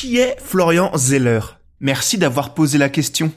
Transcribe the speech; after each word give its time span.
Qui 0.00 0.18
est 0.18 0.36
Florian 0.40 0.92
Zeller? 0.96 1.40
Merci 1.80 2.18
d'avoir 2.18 2.54
posé 2.54 2.78
la 2.78 2.88
question. 2.88 3.32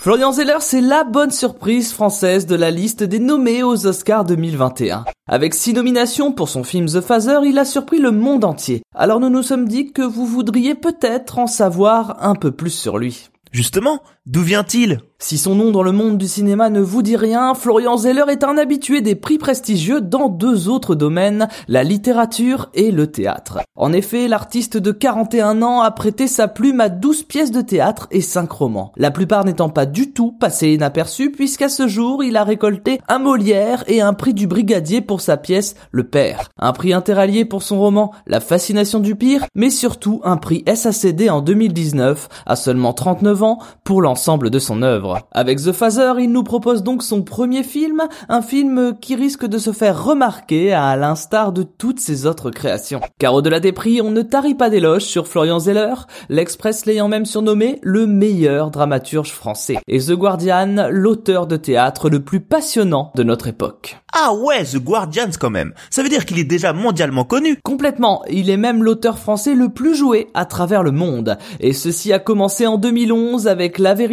Florian 0.00 0.32
Zeller, 0.32 0.56
c'est 0.58 0.80
la 0.80 1.04
bonne 1.04 1.30
surprise 1.30 1.92
française 1.92 2.46
de 2.46 2.56
la 2.56 2.72
liste 2.72 3.04
des 3.04 3.20
nommés 3.20 3.62
aux 3.62 3.86
Oscars 3.86 4.24
2021. 4.24 5.04
Avec 5.28 5.54
six 5.54 5.74
nominations 5.74 6.32
pour 6.32 6.48
son 6.48 6.64
film 6.64 6.86
The 6.86 7.00
Father, 7.00 7.38
il 7.44 7.60
a 7.60 7.64
surpris 7.64 8.00
le 8.00 8.10
monde 8.10 8.44
entier. 8.44 8.82
Alors 8.92 9.20
nous 9.20 9.30
nous 9.30 9.44
sommes 9.44 9.68
dit 9.68 9.92
que 9.92 10.02
vous 10.02 10.26
voudriez 10.26 10.74
peut-être 10.74 11.38
en 11.38 11.46
savoir 11.46 12.24
un 12.24 12.34
peu 12.34 12.50
plus 12.50 12.70
sur 12.70 12.98
lui. 12.98 13.28
Justement, 13.52 14.02
d'où 14.28 14.42
vient-il? 14.42 15.00
Si 15.20 15.36
son 15.36 15.56
nom 15.56 15.72
dans 15.72 15.82
le 15.82 15.90
monde 15.90 16.16
du 16.16 16.28
cinéma 16.28 16.70
ne 16.70 16.80
vous 16.80 17.02
dit 17.02 17.16
rien, 17.16 17.52
Florian 17.54 17.96
Zeller 17.96 18.26
est 18.28 18.44
un 18.44 18.56
habitué 18.56 19.00
des 19.00 19.16
prix 19.16 19.36
prestigieux 19.36 20.00
dans 20.00 20.28
deux 20.28 20.68
autres 20.68 20.94
domaines, 20.94 21.48
la 21.66 21.82
littérature 21.82 22.70
et 22.72 22.92
le 22.92 23.08
théâtre. 23.08 23.58
En 23.74 23.92
effet, 23.92 24.28
l'artiste 24.28 24.76
de 24.76 24.92
41 24.92 25.60
ans 25.62 25.80
a 25.80 25.90
prêté 25.90 26.28
sa 26.28 26.46
plume 26.46 26.78
à 26.78 26.88
12 26.88 27.24
pièces 27.24 27.50
de 27.50 27.62
théâtre 27.62 28.06
et 28.12 28.20
5 28.20 28.48
romans. 28.52 28.92
La 28.96 29.10
plupart 29.10 29.44
n'étant 29.44 29.70
pas 29.70 29.86
du 29.86 30.12
tout 30.12 30.30
passés 30.30 30.74
inaperçus 30.74 31.32
puisqu'à 31.32 31.68
ce 31.68 31.88
jour, 31.88 32.22
il 32.22 32.36
a 32.36 32.44
récolté 32.44 33.00
un 33.08 33.18
Molière 33.18 33.82
et 33.88 34.00
un 34.00 34.14
prix 34.14 34.34
du 34.34 34.46
Brigadier 34.46 35.00
pour 35.00 35.20
sa 35.20 35.36
pièce 35.36 35.74
Le 35.90 36.04
Père. 36.04 36.48
Un 36.60 36.72
prix 36.72 36.92
interallié 36.92 37.44
pour 37.44 37.64
son 37.64 37.80
roman 37.80 38.12
La 38.28 38.38
fascination 38.38 39.00
du 39.00 39.16
pire, 39.16 39.46
mais 39.56 39.70
surtout 39.70 40.20
un 40.22 40.36
prix 40.36 40.62
SACD 40.72 41.28
en 41.28 41.40
2019, 41.40 42.28
à 42.46 42.54
seulement 42.54 42.92
39 42.92 43.42
ans, 43.42 43.58
pour 43.82 44.00
l'ensemble 44.00 44.17
de 44.18 44.58
son 44.58 44.82
œuvre. 44.82 45.20
Avec 45.32 45.58
The 45.58 45.72
Father, 45.72 46.14
il 46.18 46.32
nous 46.32 46.42
propose 46.42 46.82
donc 46.82 47.02
son 47.02 47.22
premier 47.22 47.62
film, 47.62 48.02
un 48.28 48.42
film 48.42 48.96
qui 49.00 49.14
risque 49.14 49.46
de 49.46 49.58
se 49.58 49.72
faire 49.72 50.04
remarquer 50.04 50.72
à 50.72 50.96
l'instar 50.96 51.52
de 51.52 51.62
toutes 51.62 52.00
ses 52.00 52.26
autres 52.26 52.50
créations. 52.50 53.00
Car 53.18 53.34
au-delà 53.34 53.60
des 53.60 53.72
prix, 53.72 54.02
on 54.02 54.10
ne 54.10 54.22
tarit 54.22 54.54
pas 54.56 54.70
d'éloges 54.70 55.04
sur 55.04 55.28
Florian 55.28 55.60
Zeller, 55.60 55.94
l'Express 56.28 56.84
l'ayant 56.84 57.08
même 57.08 57.26
surnommé 57.26 57.78
le 57.82 58.06
meilleur 58.06 58.70
dramaturge 58.70 59.30
français. 59.30 59.78
Et 59.86 60.00
The 60.00 60.12
Guardian, 60.12 60.88
l'auteur 60.90 61.46
de 61.46 61.56
théâtre 61.56 62.10
le 62.10 62.20
plus 62.20 62.40
passionnant 62.40 63.12
de 63.14 63.22
notre 63.22 63.46
époque. 63.46 63.98
Ah 64.12 64.32
ouais, 64.34 64.64
The 64.64 64.78
Guardians 64.78 65.30
quand 65.38 65.50
même. 65.50 65.74
Ça 65.90 66.02
veut 66.02 66.08
dire 66.08 66.24
qu'il 66.24 66.38
est 66.38 66.44
déjà 66.44 66.72
mondialement 66.72 67.24
connu. 67.24 67.58
Complètement. 67.62 68.24
Il 68.30 68.50
est 68.50 68.56
même 68.56 68.82
l'auteur 68.82 69.18
français 69.18 69.54
le 69.54 69.68
plus 69.68 69.94
joué 69.94 70.28
à 70.34 70.44
travers 70.44 70.82
le 70.82 70.92
monde. 70.92 71.36
Et 71.60 71.72
ceci 71.72 72.12
a 72.12 72.18
commencé 72.18 72.66
en 72.66 72.78
2011 72.78 73.48
avec 73.48 73.78
La 73.78 73.94
Vérité, 73.94 74.07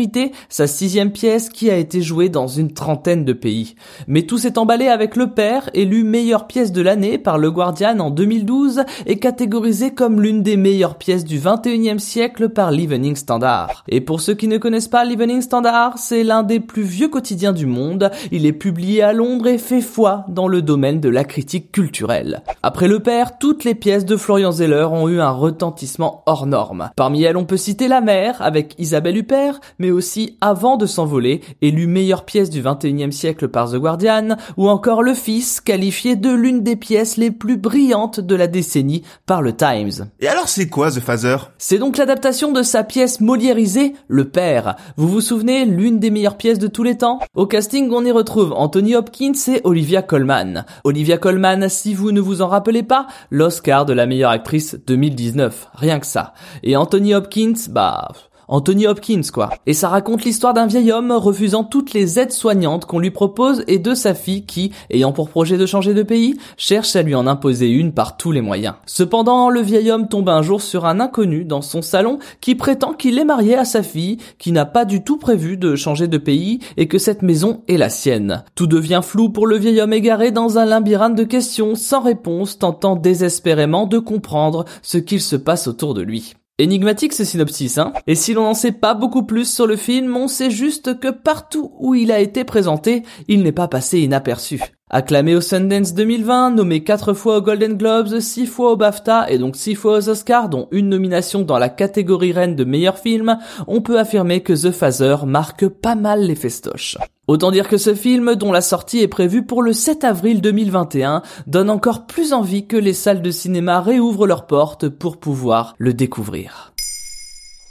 sa 0.49 0.67
sixième 0.67 1.11
pièce 1.11 1.49
qui 1.49 1.69
a 1.69 1.77
été 1.77 2.01
jouée 2.01 2.29
dans 2.29 2.47
une 2.47 2.73
trentaine 2.73 3.25
de 3.25 3.33
pays. 3.33 3.75
Mais 4.07 4.23
tout 4.23 4.37
s'est 4.37 4.57
emballé 4.57 4.87
avec 4.87 5.15
Le 5.15 5.27
Père, 5.27 5.69
élu 5.73 6.03
meilleure 6.03 6.47
pièce 6.47 6.71
de 6.71 6.81
l'année 6.81 7.17
par 7.17 7.37
Le 7.37 7.51
Guardian 7.51 7.99
en 7.99 8.09
2012 8.09 8.83
et 9.05 9.19
catégorisé 9.19 9.91
comme 9.91 10.21
l'une 10.21 10.43
des 10.43 10.57
meilleures 10.57 10.97
pièces 10.97 11.25
du 11.25 11.39
21e 11.39 11.99
siècle 11.99 12.49
par 12.49 12.71
l'Evening 12.71 13.15
Standard. 13.15 13.83
Et 13.87 14.01
pour 14.01 14.21
ceux 14.21 14.33
qui 14.33 14.47
ne 14.47 14.57
connaissent 14.57 14.87
pas 14.87 15.05
l'Evening 15.05 15.41
Standard, 15.41 15.97
c'est 15.97 16.23
l'un 16.23 16.43
des 16.43 16.59
plus 16.59 16.83
vieux 16.83 17.07
quotidiens 17.07 17.53
du 17.53 17.65
monde. 17.65 18.11
Il 18.31 18.45
est 18.45 18.53
publié 18.53 19.01
à 19.01 19.13
Londres 19.13 19.47
et 19.47 19.57
fait 19.57 19.81
fois 19.81 20.25
dans 20.27 20.47
le 20.47 20.61
domaine 20.61 20.99
de 20.99 21.09
la 21.09 21.23
critique 21.23 21.71
culturelle. 21.71 22.43
Après 22.63 22.87
Le 22.87 22.99
Père, 22.99 23.37
toutes 23.37 23.63
les 23.63 23.75
pièces 23.75 24.05
de 24.05 24.17
Florian 24.17 24.51
Zeller 24.51 24.87
ont 24.91 25.07
eu 25.07 25.19
un 25.19 25.31
retentissement 25.31 26.23
hors 26.25 26.45
norme. 26.45 26.89
Parmi 26.95 27.23
elles, 27.23 27.37
on 27.37 27.45
peut 27.45 27.57
citer 27.57 27.87
La 27.87 28.01
Mère 28.01 28.41
avec 28.41 28.75
Isabelle 28.77 29.17
Huppert, 29.17 29.59
mais 29.79 29.91
aussi 29.91 30.37
Avant 30.41 30.77
de 30.77 30.85
s'envoler, 30.85 31.41
élu 31.61 31.87
meilleure 31.87 32.25
pièce 32.25 32.49
du 32.49 32.61
21e 32.61 33.11
siècle 33.11 33.47
par 33.47 33.71
The 33.71 33.75
Guardian, 33.75 34.37
ou 34.57 34.69
encore 34.69 35.03
Le 35.03 35.13
Fils, 35.13 35.61
qualifié 35.61 36.15
de 36.15 36.31
l'une 36.31 36.63
des 36.63 36.75
pièces 36.75 37.17
les 37.17 37.31
plus 37.31 37.57
brillantes 37.57 38.19
de 38.19 38.35
la 38.35 38.47
décennie 38.47 39.03
par 39.25 39.41
le 39.41 39.53
Times. 39.53 40.09
Et 40.19 40.27
alors 40.27 40.47
c'est 40.47 40.69
quoi 40.69 40.91
The 40.91 40.99
Father? 40.99 41.37
C'est 41.57 41.77
donc 41.77 41.97
l'adaptation 41.97 42.51
de 42.51 42.63
sa 42.63 42.83
pièce 42.83 43.21
moliérisée, 43.21 43.93
Le 44.07 44.25
Père. 44.25 44.75
Vous 44.97 45.07
vous 45.07 45.21
souvenez, 45.21 45.65
l'une 45.65 45.99
des 45.99 46.11
meilleures 46.11 46.37
pièces 46.37 46.59
de 46.59 46.67
tous 46.67 46.83
les 46.83 46.97
temps? 46.97 47.19
Au 47.35 47.45
casting, 47.45 47.89
on 47.91 48.05
y 48.05 48.11
retrouve 48.11 48.53
Anthony 48.53 48.95
Hopkins 48.95 49.33
et 49.47 49.61
Olivia 49.63 50.01
Colman. 50.01 50.65
Olivia 50.83 51.17
Colman, 51.17 51.69
si 51.69 51.93
vous 51.93 52.11
ne 52.11 52.21
vous 52.21 52.41
en 52.41 52.47
rappelez 52.47 52.83
pas, 52.83 53.07
l'Oscar 53.31 53.85
de 53.85 53.93
la 53.93 54.05
meilleure 54.05 54.31
actrice 54.31 54.77
2019. 54.87 55.69
Rien 55.73 55.99
que 55.99 56.07
ça. 56.07 56.33
Et 56.63 56.75
Anthony 56.75 57.13
Hopkins, 57.13 57.53
bah, 57.69 58.09
Anthony 58.47 58.87
Hopkins 58.87 59.21
quoi. 59.33 59.49
Et 59.65 59.73
ça 59.73 59.89
raconte 59.89 60.23
l'histoire 60.23 60.53
d'un 60.53 60.67
vieil 60.67 60.91
homme 60.91 61.11
refusant 61.11 61.63
toutes 61.63 61.93
les 61.93 62.19
aides 62.19 62.31
soignantes 62.31 62.85
qu'on 62.85 62.99
lui 62.99 63.11
propose 63.11 63.63
et 63.67 63.79
de 63.79 63.93
sa 63.93 64.13
fille 64.13 64.45
qui, 64.45 64.71
ayant 64.89 65.11
pour 65.11 65.29
projet 65.29 65.57
de 65.57 65.65
changer 65.65 65.93
de 65.93 66.03
pays, 66.03 66.37
cherche 66.57 66.95
à 66.95 67.01
lui 67.01 67.15
en 67.15 67.27
imposer 67.27 67.69
une 67.69 67.93
par 67.93 68.17
tous 68.17 68.31
les 68.31 68.41
moyens. 68.41 68.75
Cependant, 68.85 69.49
le 69.49 69.61
vieil 69.61 69.91
homme 69.91 70.07
tombe 70.07 70.29
un 70.29 70.41
jour 70.41 70.61
sur 70.61 70.85
un 70.85 70.99
inconnu 70.99 71.45
dans 71.45 71.61
son 71.61 71.81
salon 71.81 72.19
qui 72.41 72.55
prétend 72.55 72.93
qu'il 72.93 73.17
est 73.19 73.25
marié 73.25 73.55
à 73.55 73.65
sa 73.65 73.83
fille, 73.83 74.17
qui 74.37 74.51
n'a 74.51 74.65
pas 74.65 74.85
du 74.85 75.03
tout 75.03 75.17
prévu 75.17 75.57
de 75.57 75.75
changer 75.75 76.07
de 76.07 76.17
pays 76.17 76.59
et 76.77 76.87
que 76.87 76.97
cette 76.97 77.21
maison 77.21 77.61
est 77.67 77.77
la 77.77 77.89
sienne. 77.89 78.43
Tout 78.55 78.67
devient 78.67 79.01
flou 79.03 79.29
pour 79.29 79.47
le 79.47 79.57
vieil 79.57 79.81
homme 79.81 79.93
égaré 79.93 80.31
dans 80.31 80.57
un 80.57 80.65
labyrinthe 80.65 81.15
de 81.15 81.23
questions 81.23 81.75
sans 81.75 82.01
réponse 82.01 82.59
tentant 82.59 82.95
désespérément 82.95 83.87
de 83.87 83.99
comprendre 83.99 84.65
ce 84.81 84.97
qu'il 84.97 85.21
se 85.21 85.35
passe 85.35 85.67
autour 85.67 85.93
de 85.93 86.01
lui. 86.01 86.35
Énigmatique 86.57 87.11
ce 87.11 87.25
synopsis, 87.25 87.77
hein 87.77 87.91
Et 88.07 88.15
si 88.15 88.33
l'on 88.33 88.43
n'en 88.43 88.53
sait 88.53 88.71
pas 88.71 88.93
beaucoup 88.93 89.23
plus 89.23 89.43
sur 89.43 89.67
le 89.67 89.75
film, 89.75 90.15
on 90.15 90.29
sait 90.29 90.49
juste 90.49 91.01
que 91.01 91.09
partout 91.09 91.73
où 91.79 91.95
il 91.95 92.13
a 92.13 92.21
été 92.21 92.45
présenté, 92.45 93.03
il 93.27 93.43
n'est 93.43 93.51
pas 93.51 93.67
passé 93.67 93.99
inaperçu. 93.99 94.61
Acclamé 94.89 95.35
au 95.35 95.41
Sundance 95.41 95.93
2020, 95.93 96.51
nommé 96.51 96.81
4 96.81 97.11
fois 97.13 97.39
aux 97.39 97.41
Golden 97.41 97.73
Globes, 97.73 98.21
6 98.21 98.45
fois 98.45 98.71
au 98.71 98.77
BAFTA 98.77 99.29
et 99.29 99.37
donc 99.37 99.57
6 99.57 99.75
fois 99.75 99.97
aux 99.97 100.07
Oscars, 100.07 100.47
dont 100.47 100.69
une 100.71 100.87
nomination 100.87 101.41
dans 101.41 101.59
la 101.59 101.67
catégorie 101.67 102.31
reine 102.31 102.55
de 102.55 102.63
meilleur 102.63 102.99
film, 102.99 103.37
on 103.67 103.81
peut 103.81 103.99
affirmer 103.99 104.39
que 104.39 104.53
The 104.53 104.71
Phaser 104.71 105.25
marque 105.25 105.67
pas 105.67 105.95
mal 105.95 106.21
les 106.21 106.35
festoches. 106.35 106.97
Autant 107.27 107.49
dire 107.49 107.67
que 107.67 107.77
ce 107.77 107.95
film, 107.95 108.35
dont 108.35 108.51
la 108.51 108.61
sortie 108.61 108.99
est 108.99 109.07
prévue 109.07 109.43
pour 109.43 109.63
le 109.63 109.73
7 109.73 110.03
avril 110.03 110.41
2021, 110.41 111.23
donne 111.47 111.71
encore 111.71 112.05
plus 112.05 112.33
envie 112.33 112.67
que 112.67 112.77
les 112.77 112.93
salles 112.93 113.23
de 113.23 113.31
cinéma 113.31 113.81
réouvrent 113.81 114.27
leurs 114.27 114.45
portes 114.45 114.89
pour 114.89 115.19
pouvoir 115.19 115.73
le 115.79 115.93
découvrir. 115.93 116.73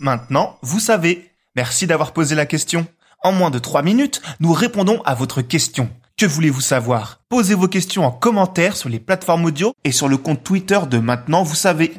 Maintenant, 0.00 0.56
vous 0.62 0.80
savez. 0.80 1.30
Merci 1.54 1.86
d'avoir 1.86 2.12
posé 2.12 2.34
la 2.34 2.46
question. 2.46 2.86
En 3.22 3.30
moins 3.30 3.50
de 3.50 3.60
3 3.60 3.82
minutes, 3.82 4.20
nous 4.40 4.52
répondons 4.52 5.00
à 5.04 5.14
votre 5.14 5.40
question. 5.40 5.88
Que 6.16 6.26
voulez-vous 6.26 6.60
savoir? 6.60 7.20
Posez 7.28 7.54
vos 7.54 7.68
questions 7.68 8.04
en 8.04 8.10
commentaire 8.10 8.76
sur 8.76 8.88
les 8.88 9.00
plateformes 9.00 9.44
audio 9.44 9.72
et 9.84 9.92
sur 9.92 10.08
le 10.08 10.16
compte 10.16 10.42
Twitter 10.42 10.80
de 10.90 10.98
Maintenant, 10.98 11.44
vous 11.44 11.54
savez. 11.54 11.94